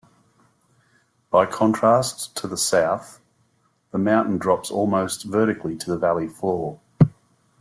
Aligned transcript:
By 1.29 1.45
contrast, 1.45 2.35
to 2.37 2.47
the 2.47 2.57
south, 2.57 3.19
the 3.91 3.99
mountain 3.99 4.39
drops 4.39 4.71
almost 4.71 5.25
vertically 5.25 5.75
to 5.77 5.91
the 5.91 5.97
valley 5.99 6.27
floor. 6.27 6.79